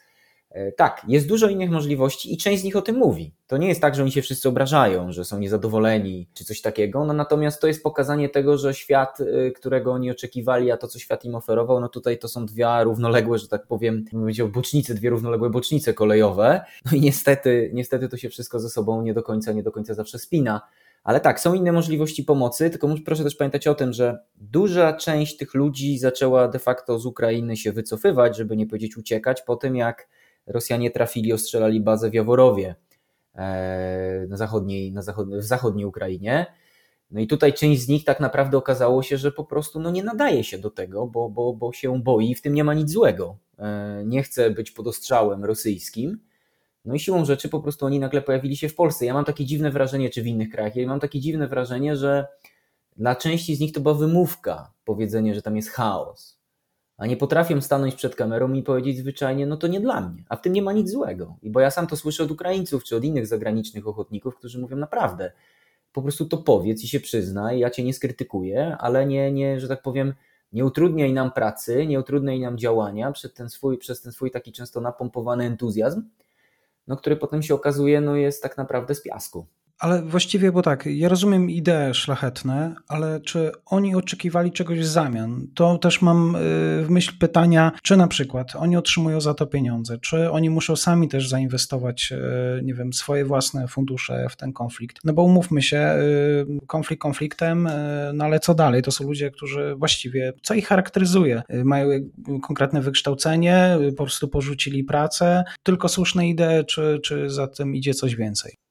tak, 0.78 1.02
jest 1.08 1.28
dużo 1.28 1.50
innych 1.50 1.70
możliwości 1.70 2.34
i 2.34 2.38
część 2.38 2.62
z 2.62 2.64
nich 2.64 2.76
o 2.76 2.82
tym 2.82 2.96
mówi. 2.96 3.34
To 3.48 3.58
nie 3.58 3.68
jest 3.68 3.82
tak, 3.82 3.96
że 3.96 4.02
oni 4.02 4.12
się 4.12 4.22
wszyscy 4.22 4.50
obrażają, 4.50 5.12
że 5.12 5.26
są 5.26 5.40
niezadowoleni 5.40 6.28
czy 6.34 6.46
coś 6.46 6.62
takiego, 6.62 7.06
no 7.06 7.14
natomiast 7.14 7.62
to 7.62 7.68
jest 7.68 7.84
pokazanie 7.84 8.30
tego, 8.30 8.58
że 8.58 8.74
świat, 8.74 9.18
e, 9.22 9.52
którego 9.52 9.92
oni 9.92 10.12
oczekiwali, 10.12 10.72
a 10.72 10.78
to, 10.78 10.88
co 10.88 11.00
świat 11.00 11.26
im 11.26 11.36
oferował, 11.36 11.80
no 11.80 11.90
tutaj 11.90 12.20
to 12.20 12.28
są 12.28 12.46
dwie 12.46 12.84
równoległe, 12.84 13.40
że 13.40 13.48
tak 13.48 13.68
powiem, 13.68 14.06
powiedział 14.12 14.50
bocznice, 14.50 14.94
dwie 14.94 15.10
równoległe 15.10 15.50
bocznice 15.50 15.94
kolejowe, 15.94 16.66
no 16.86 16.98
i 16.98 17.02
niestety, 17.02 17.72
niestety 17.74 18.10
to 18.10 18.18
się 18.18 18.30
wszystko 18.30 18.60
ze 18.60 18.70
sobą 18.70 19.02
nie 19.02 19.14
do 19.14 19.24
końca, 19.24 19.52
nie 19.52 19.64
do 19.64 19.72
końca 19.72 19.94
zawsze 19.94 20.20
spina. 20.20 20.62
Ale 21.04 21.20
tak, 21.20 21.40
są 21.40 21.54
inne 21.54 21.72
możliwości 21.72 22.24
pomocy, 22.24 22.70
tylko 22.70 22.96
proszę 23.06 23.24
też 23.24 23.36
pamiętać 23.36 23.68
o 23.68 23.76
tym, 23.76 23.94
że 23.94 24.20
duża 24.36 24.94
część 24.94 25.38
tych 25.38 25.54
ludzi 25.54 25.98
zaczęła 25.98 26.48
de 26.48 26.60
facto 26.60 27.00
z 27.00 27.06
Ukrainy 27.06 27.58
się 27.58 27.72
wycofywać, 27.72 28.38
żeby 28.38 28.58
nie 28.58 28.68
powiedzieć 28.68 28.98
uciekać, 28.98 29.42
po 29.42 29.56
tym 29.56 29.76
jak 29.76 30.08
Rosjanie 30.48 30.92
trafili, 30.92 31.34
ostrzelali 31.34 31.82
bazę 31.82 32.10
w 32.10 32.14
Jaworowie 32.14 32.76
e, 33.36 34.26
na 34.30 34.38
zachodniej, 34.38 34.92
na 34.92 35.02
zachod 35.02 35.30
w 35.30 35.44
zachodniej 35.44 35.86
Ukrainie. 35.86 36.46
No 37.12 37.20
i 37.20 37.28
tutaj 37.28 37.54
część 37.54 37.82
z 37.82 37.88
nich 37.88 38.04
tak 38.04 38.20
naprawdę 38.20 38.58
okazało 38.58 39.04
się, 39.04 39.18
że 39.18 39.32
po 39.32 39.46
prostu 39.46 39.80
no 39.80 39.92
nie 39.92 40.04
nadaje 40.04 40.44
się 40.44 40.58
do 40.58 40.70
tego, 40.70 41.08
bo, 41.08 41.30
bo, 41.30 41.54
bo 41.54 41.74
się 41.74 42.02
boi, 42.02 42.36
w 42.36 42.42
tym 42.42 42.54
nie 42.54 42.64
ma 42.64 42.74
nic 42.74 42.92
złego. 42.92 43.38
E, 43.60 44.04
nie 44.06 44.24
chce 44.24 44.52
być 44.52 44.72
pod 44.72 44.88
ostrzałem 44.88 45.46
rosyjskim. 45.46 46.20
No 46.86 46.96
i 46.96 47.00
siłą 47.00 47.26
rzeczy 47.26 47.50
po 47.50 47.60
prostu 47.60 47.86
oni 47.86 48.00
nagle 48.00 48.22
pojawili 48.22 48.58
się 48.58 48.70
w 48.70 48.76
Polsce. 48.76 49.06
Ja 49.06 49.14
mam 49.14 49.26
takie 49.26 49.46
dziwne 49.46 49.72
wrażenie, 49.72 50.10
czy 50.10 50.22
w 50.22 50.28
innych 50.28 50.50
krajach, 50.50 50.76
ja 50.76 50.88
mam 50.88 51.00
takie 51.00 51.20
dziwne 51.20 51.48
wrażenie, 51.48 51.96
że 51.96 52.28
dla 52.98 53.16
części 53.16 53.56
z 53.56 53.60
nich 53.60 53.72
to 53.72 53.82
była 53.82 53.94
wymówka, 53.94 54.72
powiedzenie, 54.86 55.36
że 55.36 55.42
tam 55.42 55.56
jest 55.56 55.70
chaos 55.70 56.37
a 56.98 57.06
nie 57.06 57.18
potrafią 57.18 57.62
stanąć 57.62 57.96
przed 57.96 58.16
kamerą 58.16 58.54
i 58.54 58.64
powiedzieć 58.64 58.98
zwyczajnie, 58.98 59.48
no 59.48 59.58
to 59.58 59.68
nie 59.68 59.80
dla 59.80 60.02
mnie, 60.02 60.24
a 60.30 60.36
w 60.36 60.42
tym 60.42 60.54
nie 60.54 60.62
ma 60.62 60.74
nic 60.74 60.90
złego. 60.90 61.38
I 61.42 61.50
bo 61.50 61.60
ja 61.60 61.72
sam 61.72 61.88
to 61.88 61.96
słyszę 61.96 62.24
od 62.24 62.32
Ukraińców 62.32 62.84
czy 62.84 62.96
od 62.96 63.04
innych 63.04 63.28
zagranicznych 63.28 63.88
ochotników, 63.88 64.36
którzy 64.36 64.60
mówią 64.60 64.78
naprawdę, 64.78 65.32
po 65.94 66.02
prostu 66.02 66.26
to 66.26 66.38
powiedz 66.38 66.84
i 66.84 66.88
się 66.88 67.00
przyznaj, 67.00 67.60
ja 67.60 67.70
cię 67.70 67.84
nie 67.84 67.94
skrytykuję, 67.94 68.78
ale 68.80 69.06
nie, 69.06 69.32
nie 69.32 69.60
że 69.60 69.68
tak 69.68 69.82
powiem, 69.82 70.14
nie 70.54 70.66
utrudniaj 70.66 71.14
nam 71.14 71.32
pracy, 71.32 71.88
nie 71.88 72.00
utrudniaj 72.00 72.40
nam 72.40 72.58
działania 72.58 73.12
przez 73.12 73.34
ten 73.34 73.50
swój, 73.50 73.78
przez 73.78 74.02
ten 74.02 74.12
swój 74.12 74.32
taki 74.32 74.52
często 74.52 74.82
napompowany 74.82 75.46
entuzjazm, 75.46 76.02
no, 76.88 76.98
który 76.98 77.16
potem 77.16 77.44
się 77.44 77.56
okazuje, 77.56 78.02
no 78.02 78.16
jest 78.16 78.44
tak 78.44 78.58
naprawdę 78.58 78.96
z 78.96 79.02
piasku. 79.02 79.46
Ale 79.80 80.02
właściwie, 80.02 80.52
bo 80.52 80.62
tak, 80.62 80.86
ja 80.86 81.10
rozumiem 81.10 81.50
idee 81.50 81.94
szlachetne, 81.94 82.76
ale 82.88 83.20
czy 83.22 83.52
oni 83.66 83.96
oczekiwali 83.96 84.52
czegoś 84.52 84.80
w 84.80 84.86
zamian? 84.86 85.48
To 85.56 85.78
też 85.78 86.02
mam 86.02 86.36
y, 86.36 86.40
w 86.84 86.88
myśl 86.90 87.14
pytania, 87.20 87.72
czy 87.84 87.98
na 87.98 88.08
przykład 88.08 88.56
oni 88.56 88.78
otrzymują 88.78 89.22
za 89.22 89.34
to 89.34 89.48
pieniądze, 89.48 89.98
czy 89.98 90.32
oni 90.32 90.50
muszą 90.50 90.76
sami 90.76 91.08
też 91.08 91.30
zainwestować, 91.30 92.12
y, 92.12 92.64
nie 92.64 92.74
wiem, 92.74 92.94
swoje 92.94 93.26
własne 93.26 93.68
fundusze 93.68 94.28
w 94.30 94.36
ten 94.36 94.54
konflikt? 94.54 94.98
No 95.04 95.14
bo 95.14 95.24
umówmy 95.24 95.62
się, 95.62 95.96
y, 96.00 96.68
konflikt 96.68 97.02
konfliktem, 97.02 97.70
no 98.14 98.26
ale 98.26 98.40
co 98.40 98.56
dalej? 98.56 98.82
To 98.82 98.92
są 98.92 99.04
ludzie, 99.04 99.32
którzy 99.32 99.76
właściwie, 99.76 100.34
co 100.42 100.54
ich 100.54 100.68
charakteryzuje? 100.68 101.42
Mają 101.64 101.88
konkretne 102.44 102.82
wykształcenie, 102.82 103.78
po 103.98 104.04
prostu 104.04 104.28
porzucili 104.28 104.84
pracę, 104.84 105.44
tylko 105.64 105.90
słuszne 105.90 106.30
idee, 106.30 106.66
czy, 106.68 107.00
czy 107.04 107.30
za 107.30 107.48
tym 107.48 107.76
idzie 107.76 107.94
coś 107.94 108.16
więcej? 108.16 108.67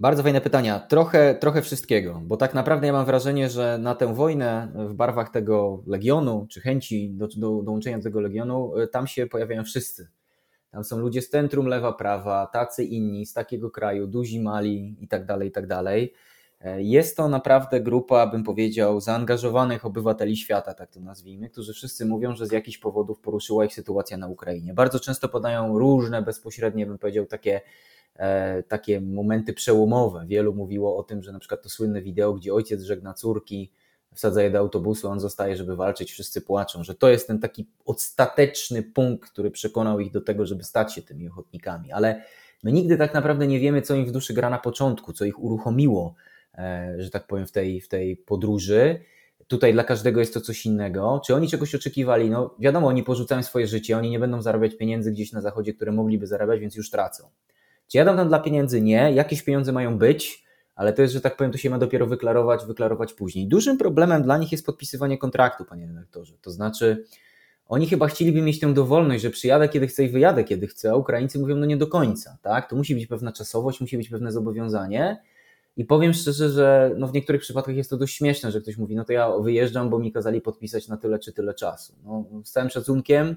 Bardzo 0.00 0.22
fajne 0.22 0.40
pytania. 0.40 0.80
Trochę, 0.80 1.34
trochę 1.34 1.62
wszystkiego, 1.62 2.20
bo 2.24 2.36
tak 2.36 2.54
naprawdę 2.54 2.86
ja 2.86 2.92
mam 2.92 3.06
wrażenie, 3.06 3.50
że 3.50 3.78
na 3.78 3.94
tę 3.94 4.14
wojnę 4.14 4.72
w 4.74 4.94
barwach 4.94 5.30
tego 5.30 5.82
legionu, 5.86 6.46
czy 6.50 6.60
chęci 6.60 7.10
do, 7.10 7.28
do 7.28 7.62
dołączenia 7.62 7.98
do 7.98 8.04
tego 8.04 8.20
legionu, 8.20 8.78
y, 8.78 8.88
tam 8.88 9.06
się 9.06 9.26
pojawiają 9.26 9.64
wszyscy. 9.64 10.08
Tam 10.70 10.84
są 10.84 10.98
ludzie 10.98 11.22
z 11.22 11.30
centrum, 11.30 11.66
lewa, 11.66 11.92
prawa, 11.92 12.46
tacy 12.46 12.84
inni, 12.84 13.26
z 13.26 13.32
takiego 13.32 13.70
kraju, 13.70 14.06
duzi, 14.06 14.40
mali 14.40 14.96
i 15.00 15.08
tak 15.08 15.26
dalej, 15.26 15.48
i 15.48 15.52
tak 15.52 15.66
dalej. 15.66 16.14
E, 16.60 16.82
jest 16.82 17.16
to 17.16 17.28
naprawdę 17.28 17.80
grupa, 17.80 18.26
bym 18.26 18.44
powiedział, 18.44 19.00
zaangażowanych 19.00 19.84
obywateli 19.86 20.36
świata, 20.36 20.74
tak 20.74 20.90
to 20.90 21.00
nazwijmy, 21.00 21.50
którzy 21.50 21.72
wszyscy 21.72 22.06
mówią, 22.06 22.36
że 22.36 22.46
z 22.46 22.52
jakichś 22.52 22.78
powodów 22.78 23.20
poruszyła 23.20 23.64
ich 23.64 23.74
sytuacja 23.74 24.16
na 24.16 24.28
Ukrainie. 24.28 24.74
Bardzo 24.74 25.00
często 25.00 25.28
podają 25.28 25.78
różne, 25.78 26.22
bezpośrednie, 26.22 26.86
bym 26.86 26.98
powiedział, 26.98 27.26
takie 27.26 27.60
takie 28.68 29.00
momenty 29.00 29.52
przełomowe. 29.52 30.24
Wielu 30.26 30.54
mówiło 30.54 30.96
o 30.96 31.02
tym, 31.02 31.22
że 31.22 31.32
na 31.32 31.38
przykład 31.38 31.62
to 31.62 31.68
słynne 31.68 32.02
wideo, 32.02 32.34
gdzie 32.34 32.54
ojciec 32.54 32.82
żegna 32.82 33.14
córki, 33.14 33.72
wsadza 34.14 34.42
je 34.42 34.50
do 34.50 34.58
autobusu, 34.58 35.08
on 35.08 35.20
zostaje, 35.20 35.56
żeby 35.56 35.76
walczyć, 35.76 36.12
wszyscy 36.12 36.40
płaczą, 36.40 36.84
że 36.84 36.94
to 36.94 37.10
jest 37.10 37.26
ten 37.26 37.38
taki 37.38 37.68
ostateczny 37.84 38.82
punkt, 38.82 39.30
który 39.30 39.50
przekonał 39.50 40.00
ich 40.00 40.12
do 40.12 40.20
tego, 40.20 40.46
żeby 40.46 40.64
stać 40.64 40.94
się 40.94 41.02
tymi 41.02 41.28
ochotnikami. 41.28 41.92
Ale 41.92 42.22
my 42.62 42.72
nigdy 42.72 42.96
tak 42.96 43.14
naprawdę 43.14 43.46
nie 43.46 43.60
wiemy, 43.60 43.82
co 43.82 43.94
im 43.94 44.06
w 44.06 44.10
duszy 44.10 44.34
gra 44.34 44.50
na 44.50 44.58
początku, 44.58 45.12
co 45.12 45.24
ich 45.24 45.42
uruchomiło, 45.42 46.14
e, 46.54 46.94
że 46.98 47.10
tak 47.10 47.26
powiem, 47.26 47.46
w 47.46 47.52
tej, 47.52 47.80
w 47.80 47.88
tej 47.88 48.16
podróży. 48.16 49.00
Tutaj 49.46 49.72
dla 49.72 49.84
każdego 49.84 50.20
jest 50.20 50.34
to 50.34 50.40
coś 50.40 50.66
innego. 50.66 51.20
Czy 51.26 51.34
oni 51.34 51.48
czegoś 51.48 51.74
oczekiwali? 51.74 52.30
No 52.30 52.54
wiadomo, 52.58 52.88
oni 52.88 53.02
porzucają 53.02 53.42
swoje 53.42 53.66
życie, 53.66 53.98
oni 53.98 54.10
nie 54.10 54.18
będą 54.18 54.42
zarabiać 54.42 54.76
pieniędzy 54.76 55.12
gdzieś 55.12 55.32
na 55.32 55.40
zachodzie, 55.40 55.74
które 55.74 55.92
mogliby 55.92 56.26
zarabiać, 56.26 56.60
więc 56.60 56.76
już 56.76 56.90
tracą. 56.90 57.28
Czy 57.88 57.98
jadą 57.98 58.16
tam 58.16 58.28
dla 58.28 58.38
pieniędzy? 58.38 58.80
Nie. 58.80 59.12
Jakieś 59.12 59.42
pieniądze 59.42 59.72
mają 59.72 59.98
być, 59.98 60.44
ale 60.74 60.92
to 60.92 61.02
jest, 61.02 61.14
że 61.14 61.20
tak 61.20 61.36
powiem, 61.36 61.52
to 61.52 61.58
się 61.58 61.70
ma 61.70 61.78
dopiero 61.78 62.06
wyklarować, 62.06 62.64
wyklarować 62.64 63.12
później. 63.12 63.48
Dużym 63.48 63.78
problemem 63.78 64.22
dla 64.22 64.38
nich 64.38 64.52
jest 64.52 64.66
podpisywanie 64.66 65.18
kontraktu, 65.18 65.64
panie 65.64 65.86
redaktorze. 65.86 66.34
To 66.42 66.50
znaczy, 66.50 67.04
oni 67.66 67.86
chyba 67.86 68.08
chcieliby 68.08 68.42
mieć 68.42 68.60
tę 68.60 68.74
dowolność, 68.74 69.22
że 69.22 69.30
przyjadę 69.30 69.68
kiedy 69.68 69.86
chcę 69.86 70.04
i 70.04 70.08
wyjadę 70.08 70.44
kiedy 70.44 70.66
chcę, 70.66 70.90
a 70.90 70.94
Ukraińcy 70.94 71.38
mówią, 71.38 71.56
no 71.56 71.66
nie 71.66 71.76
do 71.76 71.86
końca, 71.86 72.38
tak? 72.42 72.70
To 72.70 72.76
musi 72.76 72.94
być 72.94 73.06
pewna 73.06 73.32
czasowość, 73.32 73.80
musi 73.80 73.96
być 73.96 74.08
pewne 74.08 74.32
zobowiązanie. 74.32 75.22
I 75.76 75.84
powiem 75.84 76.12
szczerze, 76.12 76.50
że 76.50 76.94
no 76.96 77.06
w 77.06 77.12
niektórych 77.12 77.40
przypadkach 77.40 77.76
jest 77.76 77.90
to 77.90 77.96
dość 77.96 78.16
śmieszne, 78.16 78.52
że 78.52 78.60
ktoś 78.60 78.76
mówi, 78.76 78.96
no 78.96 79.04
to 79.04 79.12
ja 79.12 79.30
wyjeżdżam, 79.38 79.90
bo 79.90 79.98
mi 79.98 80.12
kazali 80.12 80.40
podpisać 80.40 80.88
na 80.88 80.96
tyle 80.96 81.18
czy 81.18 81.32
tyle 81.32 81.54
czasu. 81.54 81.94
No, 82.04 82.24
z 82.44 82.50
całym 82.50 82.70
szacunkiem, 82.70 83.36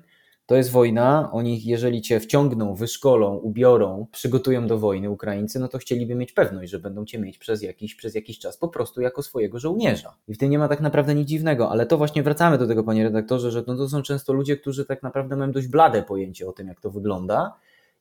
to 0.51 0.55
jest 0.55 0.71
wojna. 0.71 1.29
Oni, 1.31 1.63
jeżeli 1.63 2.01
cię 2.01 2.19
wciągną, 2.19 2.75
wyszkolą, 2.75 3.35
ubiorą, 3.35 4.07
przygotują 4.11 4.67
do 4.67 4.79
wojny 4.79 5.09
Ukraińcy, 5.09 5.59
no 5.59 5.67
to 5.67 5.77
chcieliby 5.77 6.15
mieć 6.15 6.31
pewność, 6.31 6.71
że 6.71 6.79
będą 6.79 7.05
cię 7.05 7.19
mieć 7.19 7.37
przez 7.37 7.61
jakiś, 7.61 7.95
przez 7.95 8.15
jakiś 8.15 8.39
czas 8.39 8.57
po 8.57 8.67
prostu 8.67 9.01
jako 9.01 9.23
swojego 9.23 9.59
żołnierza. 9.59 10.15
I 10.27 10.33
w 10.33 10.37
tym 10.37 10.49
nie 10.49 10.59
ma 10.59 10.67
tak 10.67 10.81
naprawdę 10.81 11.15
nic 11.15 11.27
dziwnego, 11.29 11.69
ale 11.69 11.85
to 11.85 11.97
właśnie 11.97 12.23
wracamy 12.23 12.57
do 12.57 12.67
tego, 12.67 12.83
panie 12.83 13.03
redaktorze, 13.03 13.51
że 13.51 13.63
no 13.67 13.77
to 13.77 13.89
są 13.89 14.01
często 14.01 14.33
ludzie, 14.33 14.57
którzy 14.57 14.85
tak 14.85 15.03
naprawdę 15.03 15.35
mają 15.35 15.51
dość 15.51 15.67
blade 15.67 16.03
pojęcie 16.03 16.47
o 16.47 16.51
tym, 16.51 16.67
jak 16.67 16.81
to 16.81 16.91
wygląda. 16.91 17.53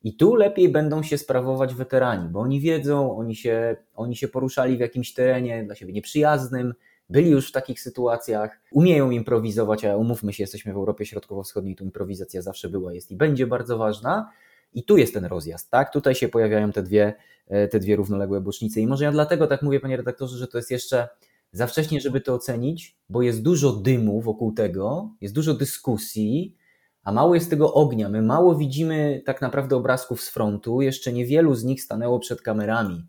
I 0.04 0.16
tu 0.16 0.34
lepiej 0.34 0.68
będą 0.68 1.02
się 1.02 1.18
sprawować 1.18 1.74
weterani, 1.74 2.28
bo 2.28 2.40
oni 2.40 2.60
wiedzą, 2.60 3.16
oni 3.16 3.36
się, 3.36 3.76
oni 3.94 4.16
się 4.16 4.28
poruszali 4.28 4.76
w 4.76 4.80
jakimś 4.80 5.14
terenie 5.14 5.64
dla 5.64 5.74
siebie 5.74 5.92
nieprzyjaznym, 5.92 6.74
byli 7.10 7.30
już 7.30 7.48
w 7.48 7.52
takich 7.52 7.80
sytuacjach, 7.80 8.60
umieją 8.70 9.10
improwizować, 9.10 9.84
a 9.84 9.96
umówmy 9.96 10.32
się, 10.32 10.42
jesteśmy 10.42 10.72
w 10.72 10.76
Europie 10.76 11.06
Środkowo-Wschodniej, 11.06 11.76
tu 11.76 11.84
improwizacja 11.84 12.42
zawsze 12.42 12.68
była, 12.68 12.92
jest 12.94 13.10
i 13.10 13.16
będzie 13.16 13.46
bardzo 13.46 13.78
ważna. 13.78 14.30
I 14.72 14.84
tu 14.84 14.96
jest 14.96 15.14
ten 15.14 15.24
rozjazd, 15.24 15.70
tak? 15.70 15.92
Tutaj 15.92 16.14
się 16.14 16.28
pojawiają 16.28 16.72
te 16.72 16.82
dwie, 16.82 17.14
e, 17.48 17.68
te 17.68 17.80
dwie 17.80 17.96
równoległe 17.96 18.40
bocznice. 18.40 18.80
I 18.80 18.86
może 18.86 19.04
ja 19.04 19.12
dlatego 19.12 19.46
tak 19.46 19.62
mówię, 19.62 19.80
panie 19.80 19.96
redaktorze, 19.96 20.36
że 20.36 20.46
to 20.46 20.58
jest 20.58 20.70
jeszcze 20.70 21.08
za 21.52 21.66
wcześnie, 21.66 22.00
żeby 22.00 22.20
to 22.20 22.34
ocenić, 22.34 22.96
bo 23.08 23.22
jest 23.22 23.42
dużo 23.42 23.72
dymu 23.72 24.20
wokół 24.20 24.52
tego, 24.52 25.10
jest 25.20 25.34
dużo 25.34 25.54
dyskusji, 25.54 26.56
a 27.02 27.12
mało 27.12 27.34
jest 27.34 27.50
tego 27.50 27.74
ognia. 27.74 28.08
My 28.08 28.22
mało 28.22 28.54
widzimy 28.54 29.22
tak 29.26 29.40
naprawdę 29.40 29.76
obrazków 29.76 30.22
z 30.22 30.30
frontu. 30.30 30.82
Jeszcze 30.82 31.12
niewielu 31.12 31.54
z 31.54 31.64
nich 31.64 31.82
stanęło 31.82 32.18
przed 32.18 32.42
kamerami 32.42 33.06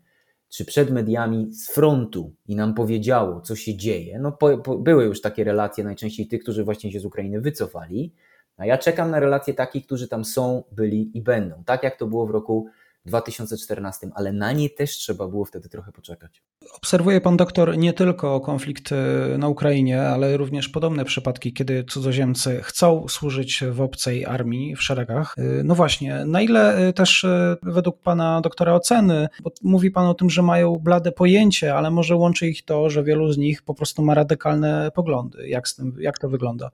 czy 0.52 0.64
przed 0.64 0.90
mediami 0.90 1.52
z 1.52 1.70
frontu 1.70 2.34
i 2.48 2.56
nam 2.56 2.74
powiedziało, 2.74 3.40
co 3.40 3.56
się 3.56 3.76
dzieje. 3.76 4.18
No, 4.18 4.32
po, 4.32 4.58
po, 4.58 4.78
były 4.78 5.04
już 5.04 5.20
takie 5.20 5.44
relacje, 5.44 5.84
najczęściej 5.84 6.26
tych, 6.26 6.42
którzy 6.42 6.64
właśnie 6.64 6.92
się 6.92 7.00
z 7.00 7.04
Ukrainy 7.04 7.40
wycofali. 7.40 8.14
A 8.56 8.66
ja 8.66 8.78
czekam 8.78 9.10
na 9.10 9.20
relacje 9.20 9.54
takich, 9.54 9.86
którzy 9.86 10.08
tam 10.08 10.24
są, 10.24 10.64
byli 10.72 11.18
i 11.18 11.22
będą. 11.22 11.64
Tak 11.64 11.82
jak 11.82 11.96
to 11.96 12.06
było 12.06 12.26
w 12.26 12.30
roku 12.30 12.68
2014, 13.06 14.10
ale 14.14 14.32
na 14.32 14.52
nie 14.52 14.70
też 14.70 14.90
trzeba 14.90 15.28
było 15.28 15.44
wtedy 15.44 15.68
trochę 15.68 15.92
poczekać. 15.92 16.42
Obserwuje 16.76 17.20
pan 17.20 17.36
doktor 17.36 17.78
nie 17.78 17.92
tylko 17.92 18.40
konflikt 18.40 18.92
e, 18.92 19.38
na 19.38 19.48
Ukrainie, 19.48 20.02
ale 20.02 20.36
również 20.36 20.68
podobne 20.68 21.04
przypadki, 21.04 21.52
kiedy 21.52 21.84
cudzoziemcy 21.84 22.60
chcą 22.62 23.08
służyć 23.08 23.64
w 23.70 23.80
obcej 23.80 24.26
armii, 24.26 24.76
w 24.76 24.82
szeregach. 24.82 25.34
E, 25.38 25.42
no 25.64 25.74
właśnie, 25.74 26.24
na 26.24 26.42
ile 26.42 26.76
e, 26.88 26.92
też 26.92 27.26
według 27.62 28.00
pana 28.00 28.40
doktora 28.40 28.74
oceny, 28.74 29.28
bo 29.42 29.50
mówi 29.62 29.90
pan 29.90 30.06
o 30.06 30.14
tym, 30.14 30.30
że 30.30 30.42
mają 30.42 30.72
blade 30.72 31.12
pojęcie, 31.12 31.74
ale 31.74 31.90
może 31.90 32.16
łączy 32.16 32.48
ich 32.48 32.64
to, 32.64 32.90
że 32.90 33.04
wielu 33.04 33.32
z 33.32 33.38
nich 33.38 33.62
po 33.62 33.74
prostu 33.74 34.02
ma 34.02 34.14
radykalne 34.14 34.90
poglądy. 34.94 35.48
Jak, 35.48 35.68
z 35.68 35.74
tym, 35.74 35.96
jak 36.00 36.18
to 36.18 36.28
wygląda? 36.28 36.70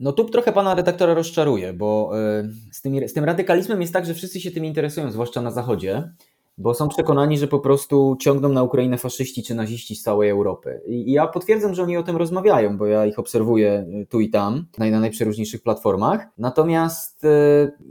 No 0.00 0.12
tu 0.12 0.24
trochę 0.24 0.52
pana 0.52 0.74
redaktora 0.74 1.14
rozczaruje, 1.14 1.72
bo 1.72 2.12
y, 2.40 2.50
z 2.72 2.80
tym, 2.80 3.08
z 3.08 3.12
tym 3.12 3.24
radykalizmem 3.24 3.80
jest 3.80 3.92
tak, 3.92 4.06
że 4.06 4.14
wszyscy 4.14 4.40
się 4.40 4.50
tym 4.50 4.64
interesują, 4.64 5.10
zwłaszcza 5.10 5.42
na 5.42 5.50
Zachodzie 5.50 6.12
bo 6.60 6.74
są 6.74 6.88
przekonani, 6.88 7.38
że 7.38 7.48
po 7.48 7.58
prostu 7.58 8.16
ciągną 8.20 8.48
na 8.48 8.62
Ukrainę 8.62 8.98
faszyści 8.98 9.42
czy 9.42 9.54
naziści 9.54 9.96
z 9.96 10.02
całej 10.02 10.30
Europy. 10.30 10.80
I 10.86 11.12
ja 11.12 11.26
potwierdzam, 11.26 11.74
że 11.74 11.82
oni 11.82 11.96
o 11.96 12.02
tym 12.02 12.16
rozmawiają, 12.16 12.78
bo 12.78 12.86
ja 12.86 13.06
ich 13.06 13.18
obserwuję 13.18 13.86
y, 14.02 14.06
tu 14.06 14.20
i 14.20 14.30
tam, 14.30 14.66
na 14.78 15.00
najprzeróżniejszych 15.00 15.62
platformach. 15.62 16.26
Natomiast 16.38 17.24
y, 17.24 17.28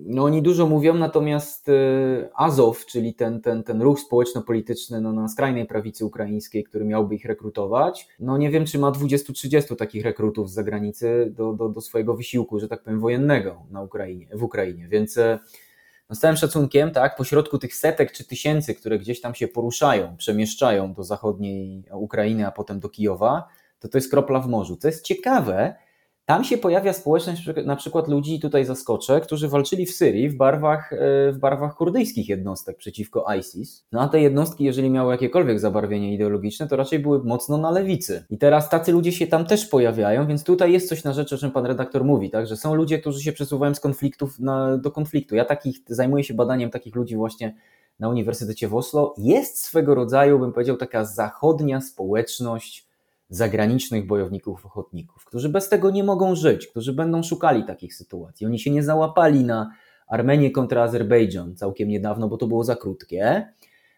no, 0.05 0.23
oni 0.23 0.41
dużo 0.41 0.67
mówią, 0.67 0.93
natomiast 0.93 1.69
y, 1.69 2.29
Azow, 2.35 2.85
czyli 2.85 3.13
ten, 3.13 3.41
ten, 3.41 3.63
ten 3.63 3.81
ruch 3.81 3.99
społeczno-polityczny 3.99 5.01
no, 5.01 5.13
na 5.13 5.27
skrajnej 5.27 5.65
prawicy 5.65 6.05
ukraińskiej, 6.05 6.63
który 6.63 6.85
miałby 6.85 7.15
ich 7.15 7.25
rekrutować, 7.25 8.07
no 8.19 8.37
nie 8.37 8.49
wiem, 8.49 8.65
czy 8.65 8.79
ma 8.79 8.91
20-30 8.91 9.75
takich 9.75 10.03
rekrutów 10.03 10.49
z 10.49 10.53
zagranicy 10.53 11.33
do, 11.37 11.53
do, 11.53 11.69
do 11.69 11.81
swojego 11.81 12.15
wysiłku, 12.15 12.59
że 12.59 12.67
tak 12.67 12.83
powiem, 12.83 12.99
wojennego 12.99 13.63
na 13.71 13.81
Ukrainie, 13.81 14.27
w 14.33 14.43
Ukrainie. 14.43 14.87
Więc 14.89 15.19
no 16.09 16.15
z 16.15 16.19
całym 16.19 16.37
szacunkiem, 16.37 16.91
tak, 16.91 17.15
pośrodku 17.15 17.57
tych 17.57 17.75
setek 17.75 18.11
czy 18.11 18.25
tysięcy, 18.27 18.75
które 18.75 18.99
gdzieś 18.99 19.21
tam 19.21 19.35
się 19.35 19.47
poruszają, 19.47 20.17
przemieszczają 20.17 20.93
do 20.93 21.03
zachodniej 21.03 21.83
Ukrainy, 21.91 22.47
a 22.47 22.51
potem 22.51 22.79
do 22.79 22.89
Kijowa, 22.89 23.47
to 23.79 23.89
to 23.89 23.97
jest 23.97 24.11
kropla 24.11 24.39
w 24.39 24.47
morzu. 24.47 24.77
Co 24.77 24.87
jest 24.87 25.05
ciekawe, 25.05 25.75
tam 26.29 26.43
się 26.43 26.57
pojawia 26.57 26.93
społeczność 26.93 27.49
na 27.65 27.75
przykład 27.75 28.07
ludzi, 28.07 28.39
tutaj 28.39 28.65
zaskoczę, 28.65 29.21
którzy 29.21 29.47
walczyli 29.47 29.85
w 29.85 29.91
Syrii 29.91 30.29
w 30.29 30.37
barwach, 30.37 30.93
e, 30.93 30.97
w 31.31 31.37
barwach 31.39 31.75
kurdyjskich 31.75 32.29
jednostek 32.29 32.77
przeciwko 32.77 33.25
ISIS. 33.39 33.85
No 33.91 34.01
a 34.01 34.07
te 34.07 34.21
jednostki, 34.21 34.63
jeżeli 34.63 34.89
miały 34.89 35.11
jakiekolwiek 35.11 35.59
zabarwienie 35.59 36.13
ideologiczne, 36.13 36.67
to 36.67 36.75
raczej 36.75 36.99
były 36.99 37.23
mocno 37.23 37.57
na 37.57 37.71
lewicy. 37.71 38.25
I 38.29 38.37
teraz 38.37 38.69
tacy 38.69 38.91
ludzie 38.91 39.11
się 39.11 39.27
tam 39.27 39.45
też 39.45 39.65
pojawiają, 39.65 40.27
więc 40.27 40.43
tutaj 40.43 40.71
jest 40.71 40.89
coś 40.89 41.03
na 41.03 41.13
rzecz, 41.13 41.33
o 41.33 41.37
czym 41.37 41.51
pan 41.51 41.65
redaktor 41.65 42.05
mówi, 42.05 42.29
tak? 42.29 42.47
że 42.47 42.57
są 42.57 42.75
ludzie, 42.75 42.99
którzy 42.99 43.23
się 43.23 43.31
przesuwają 43.31 43.75
z 43.75 43.79
konfliktów 43.79 44.39
na, 44.39 44.77
do 44.77 44.91
konfliktu. 44.91 45.35
Ja 45.35 45.45
takich, 45.45 45.77
zajmuję 45.87 46.23
się 46.23 46.33
badaniem 46.33 46.69
takich 46.69 46.95
ludzi 46.95 47.15
właśnie 47.15 47.55
na 47.99 48.09
Uniwersytecie 48.09 48.67
w 48.67 48.75
Oslo. 48.75 49.13
Jest 49.17 49.57
swego 49.61 49.95
rodzaju, 49.95 50.39
bym 50.39 50.53
powiedział, 50.53 50.77
taka 50.77 51.05
zachodnia 51.05 51.81
społeczność, 51.81 52.88
zagranicznych 53.29 54.07
bojowników 54.07 54.65
ochotników, 54.65 55.25
którzy 55.25 55.49
bez 55.49 55.69
tego 55.69 55.91
nie 55.91 56.03
mogą 56.03 56.35
żyć, 56.35 56.67
którzy 56.67 56.93
będą 56.93 57.23
szukali 57.23 57.65
takich 57.65 57.95
sytuacji. 57.95 58.47
Oni 58.47 58.59
się 58.59 58.71
nie 58.71 58.83
załapali 58.83 59.43
na 59.43 59.71
Armenię 60.07 60.51
kontra 60.51 60.83
Azerbejdżan 60.83 61.55
całkiem 61.55 61.89
niedawno, 61.89 62.29
bo 62.29 62.37
to 62.37 62.47
było 62.47 62.63
za 62.63 62.75
krótkie. 62.75 63.53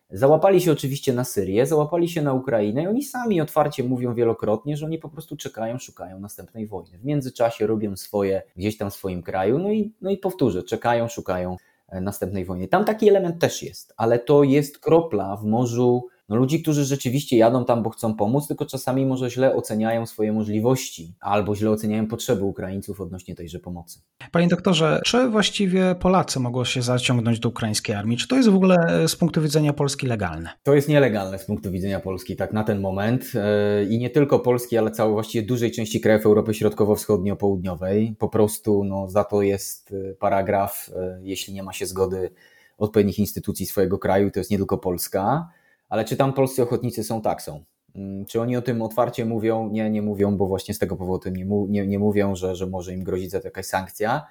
Załapali 0.09 0.61
się 0.61 0.71
oczywiście 0.71 1.13
na 1.13 1.23
Syrię, 1.23 1.65
załapali 1.65 2.09
się 2.09 2.21
na 2.21 2.33
Ukrainę 2.33 2.83
i 2.83 2.87
oni 2.87 3.03
sami 3.03 3.41
otwarcie 3.41 3.83
mówią 3.83 4.13
wielokrotnie, 4.13 4.77
że 4.77 4.85
oni 4.85 4.97
po 4.97 5.09
prostu 5.09 5.37
czekają, 5.37 5.77
szukają 5.77 6.19
następnej 6.19 6.67
wojny. 6.67 6.97
W 6.97 7.05
międzyczasie 7.05 7.67
robią 7.67 7.97
swoje 7.97 8.41
gdzieś 8.55 8.77
tam 8.77 8.89
w 8.89 8.93
swoim 8.93 9.23
kraju, 9.23 9.59
no 9.59 9.71
i, 9.71 9.93
no 10.01 10.09
i 10.09 10.17
powtórzę, 10.17 10.63
czekają, 10.63 11.07
szukają 11.07 11.57
e, 11.89 12.01
następnej 12.01 12.45
wojny. 12.45 12.67
Tam 12.67 12.85
taki 12.85 13.09
element 13.09 13.41
też 13.41 13.63
jest, 13.63 13.93
ale 13.97 14.19
to 14.19 14.43
jest 14.43 14.79
kropla 14.79 15.37
w 15.37 15.45
morzu 15.45 16.07
no 16.31 16.37
ludzi, 16.37 16.61
którzy 16.61 16.85
rzeczywiście 16.85 17.37
jadą 17.37 17.65
tam, 17.65 17.83
bo 17.83 17.89
chcą 17.89 18.15
pomóc, 18.15 18.47
tylko 18.47 18.65
czasami 18.65 19.05
może 19.05 19.29
źle 19.29 19.55
oceniają 19.55 20.05
swoje 20.05 20.33
możliwości 20.33 21.13
albo 21.19 21.55
źle 21.55 21.69
oceniają 21.69 22.07
potrzeby 22.07 22.43
Ukraińców 22.43 23.01
odnośnie 23.01 23.35
tejże 23.35 23.59
pomocy. 23.59 23.99
Panie 24.31 24.47
doktorze, 24.47 25.01
czy 25.05 25.29
właściwie 25.29 25.95
Polacy 25.95 26.39
mogą 26.39 26.65
się 26.65 26.81
zaciągnąć 26.81 27.39
do 27.39 27.49
ukraińskiej 27.49 27.95
armii? 27.95 28.17
Czy 28.17 28.27
to 28.27 28.35
jest 28.35 28.49
w 28.49 28.55
ogóle 28.55 28.75
e, 28.75 29.07
z 29.07 29.15
punktu 29.15 29.41
widzenia 29.41 29.73
Polski 29.73 30.07
legalne? 30.07 30.49
To 30.63 30.73
jest 30.73 30.89
nielegalne 30.89 31.39
z 31.39 31.45
punktu 31.45 31.71
widzenia 31.71 31.99
Polski, 31.99 32.35
tak 32.35 32.53
na 32.53 32.63
ten 32.63 32.79
moment. 32.79 33.31
E, 33.35 33.83
I 33.83 33.97
nie 33.97 34.09
tylko 34.09 34.39
Polski, 34.39 34.77
ale 34.77 34.91
całej 34.91 35.13
właściwie 35.13 35.47
dużej 35.47 35.71
części 35.71 36.01
krajów 36.01 36.25
Europy 36.25 36.53
Środkowo-Wschodnio-Południowej. 36.53 38.15
Po 38.19 38.29
prostu 38.29 38.83
no, 38.83 39.09
za 39.09 39.23
to 39.23 39.41
jest 39.41 39.93
e, 40.11 40.13
paragraf, 40.13 40.89
jeśli 41.21 41.53
nie 41.53 41.63
ma 41.63 41.73
się 41.73 41.85
zgody 41.85 42.29
odpowiednich 42.77 43.19
instytucji 43.19 43.65
swojego 43.65 43.99
kraju, 43.99 44.31
to 44.31 44.39
jest 44.39 44.51
nie 44.51 44.57
tylko 44.57 44.77
Polska. 44.77 45.49
Ale 45.91 46.05
czy 46.05 46.17
tam 46.17 46.33
polscy 46.33 46.63
ochotnicy 46.63 47.03
są? 47.03 47.21
Tak, 47.21 47.41
są. 47.41 47.63
Mm, 47.95 48.25
czy 48.25 48.41
oni 48.41 48.57
o 48.57 48.61
tym 48.61 48.81
otwarcie 48.81 49.25
mówią? 49.25 49.69
Nie, 49.69 49.89
nie 49.89 50.01
mówią, 50.01 50.37
bo 50.37 50.47
właśnie 50.47 50.73
z 50.73 50.79
tego 50.79 50.95
powodu 50.95 51.29
nie, 51.29 51.45
nie, 51.45 51.87
nie 51.87 51.99
mówią, 51.99 52.35
że, 52.35 52.55
że 52.55 52.67
może 52.67 52.93
im 52.93 53.03
grozić 53.03 53.31
za 53.31 53.39
to 53.39 53.47
jakaś 53.47 53.65
sankcja. 53.65 54.27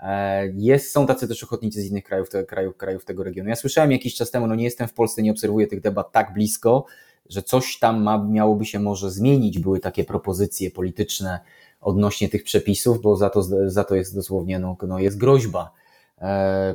E, 0.00 0.46
jest, 0.46 0.92
są 0.92 1.06
tacy 1.06 1.28
też 1.28 1.44
ochotnicy 1.44 1.82
z 1.82 1.90
innych 1.90 2.04
krajów, 2.04 2.30
te, 2.30 2.44
krajów, 2.44 2.76
krajów 2.76 3.04
tego 3.04 3.24
regionu. 3.24 3.48
Ja 3.48 3.56
słyszałem 3.56 3.92
jakiś 3.92 4.14
czas 4.14 4.30
temu, 4.30 4.46
no 4.46 4.54
nie 4.54 4.64
jestem 4.64 4.88
w 4.88 4.92
Polsce, 4.92 5.22
nie 5.22 5.30
obserwuję 5.30 5.66
tych 5.66 5.80
debat 5.80 6.12
tak 6.12 6.34
blisko, 6.34 6.86
że 7.28 7.42
coś 7.42 7.78
tam 7.78 8.02
ma, 8.02 8.24
miałoby 8.24 8.64
się 8.64 8.80
może 8.80 9.10
zmienić. 9.10 9.58
Były 9.58 9.80
takie 9.80 10.04
propozycje 10.04 10.70
polityczne 10.70 11.40
odnośnie 11.80 12.28
tych 12.28 12.44
przepisów, 12.44 13.02
bo 13.02 13.16
za 13.16 13.30
to, 13.30 13.42
za 13.70 13.84
to 13.84 13.94
jest 13.94 14.14
dosłownie, 14.14 14.58
no, 14.58 14.76
no 14.88 14.98
jest 14.98 15.18
groźba 15.18 15.72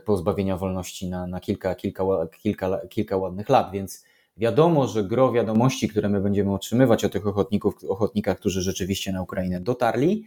pozbawienia 0.06 0.58
wolności 0.58 1.10
na, 1.10 1.28
na 1.28 1.40
kilka, 1.40 1.76
kilka, 1.76 2.04
kilka, 2.42 2.82
kilka 2.90 3.18
ładnych 3.18 3.50
lat, 3.50 3.72
więc 3.72 4.04
wiadomo, 4.38 4.88
że 4.88 5.04
gro 5.04 5.32
wiadomości, 5.32 5.90
które 5.90 6.10
my 6.10 6.22
będziemy 6.22 6.54
otrzymywać 6.54 7.06
o 7.06 7.10
tych 7.10 7.28
ochotników, 7.28 7.84
ochotnikach, 7.84 8.40
którzy 8.40 8.62
rzeczywiście 8.62 9.12
na 9.12 9.22
Ukrainę 9.22 9.62
dotarli, 9.62 10.26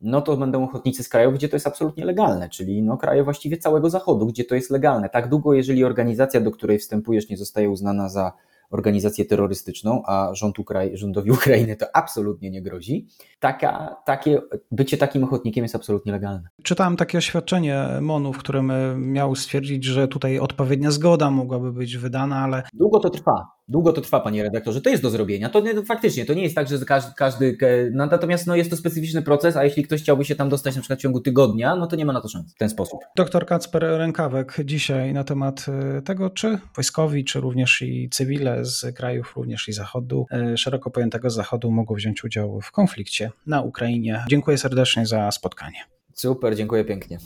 no 0.00 0.22
to 0.22 0.36
będą 0.36 0.64
ochotnicy 0.64 1.02
z 1.02 1.08
krajów, 1.08 1.34
gdzie 1.34 1.48
to 1.48 1.56
jest 1.56 1.66
absolutnie 1.66 2.04
legalne, 2.04 2.48
czyli 2.48 2.82
no 2.82 2.96
kraje 2.96 3.24
właściwie 3.24 3.56
całego 3.56 3.90
Zachodu, 3.90 4.26
gdzie 4.26 4.44
to 4.44 4.54
jest 4.54 4.70
legalne. 4.70 5.08
Tak 5.08 5.28
długo, 5.28 5.54
jeżeli 5.54 5.84
organizacja, 5.84 6.40
do 6.40 6.50
której 6.50 6.78
wstępujesz, 6.78 7.28
nie 7.28 7.36
zostaje 7.36 7.70
uznana 7.70 8.08
za 8.08 8.32
organizację 8.70 9.24
terrorystyczną, 9.24 10.02
a 10.06 10.30
rząd 10.34 10.58
Ukrai 10.58 10.96
rządowi 10.96 11.30
Ukrainy 11.40 11.76
to 11.76 11.86
absolutnie 11.94 12.50
nie 12.50 12.62
grozi, 12.62 13.06
taka, 13.40 13.96
takie, 14.06 14.40
bycie 14.70 14.96
takim 14.96 15.24
ochotnikiem 15.24 15.64
jest 15.64 15.74
absolutnie 15.74 16.12
legalne. 16.12 16.48
Czytałem 16.62 16.96
takie 16.96 17.18
oświadczenie 17.18 17.86
MONU, 18.00 18.32
w 18.32 18.38
którym 18.38 18.72
miał 19.12 19.34
stwierdzić, 19.34 19.84
że 19.84 20.08
tutaj 20.08 20.38
odpowiednia 20.38 20.90
zgoda 20.90 21.30
mogłaby 21.30 21.72
być 21.72 21.96
wydana, 21.96 22.36
ale... 22.36 22.62
Długo 22.74 23.00
to 23.00 23.10
trwa. 23.10 23.59
Długo 23.70 23.92
to 23.92 24.00
trwa, 24.00 24.20
panie 24.20 24.42
redaktorze, 24.42 24.80
to 24.80 24.90
jest 24.90 25.02
do 25.02 25.10
zrobienia. 25.10 25.48
To 25.48 25.60
nie, 25.60 25.82
faktycznie, 25.82 26.24
to 26.24 26.34
nie 26.34 26.42
jest 26.42 26.54
tak, 26.54 26.68
że 26.68 26.78
każdy, 26.84 27.14
każdy 27.14 27.56
no, 27.94 28.06
natomiast 28.06 28.46
no, 28.46 28.56
jest 28.56 28.70
to 28.70 28.76
specyficzny 28.76 29.22
proces, 29.22 29.56
a 29.56 29.64
jeśli 29.64 29.82
ktoś 29.82 30.02
chciałby 30.02 30.24
się 30.24 30.34
tam 30.34 30.48
dostać 30.48 30.76
na 30.76 30.82
przykład 30.82 30.98
w 30.98 31.02
ciągu 31.02 31.20
tygodnia, 31.20 31.76
no 31.76 31.86
to 31.86 31.96
nie 31.96 32.04
ma 32.04 32.12
na 32.12 32.20
to 32.20 32.28
szans 32.28 32.54
w 32.54 32.58
ten 32.58 32.70
sposób. 32.70 33.00
Doktor 33.16 33.46
Kacper 33.46 33.82
Rękawek 33.82 34.56
dzisiaj 34.64 35.12
na 35.12 35.24
temat 35.24 35.66
e, 35.68 36.02
tego, 36.02 36.30
czy 36.30 36.58
wojskowi, 36.76 37.24
czy 37.24 37.40
również 37.40 37.82
i 37.82 38.08
cywile 38.10 38.64
z 38.64 38.96
krajów 38.96 39.32
również 39.36 39.68
i 39.68 39.72
zachodu, 39.72 40.26
e, 40.30 40.56
szeroko 40.56 40.90
pojętego 40.90 41.30
zachodu 41.30 41.70
mogą 41.70 41.94
wziąć 41.94 42.24
udział 42.24 42.60
w 42.60 42.72
konflikcie 42.72 43.30
na 43.46 43.62
Ukrainie. 43.62 44.24
Dziękuję 44.28 44.58
serdecznie 44.58 45.06
za 45.06 45.30
spotkanie. 45.30 45.78
Super, 46.14 46.56
dziękuję 46.56 46.84
pięknie. 46.84 47.18